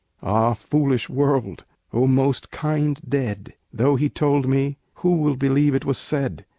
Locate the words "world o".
1.09-2.07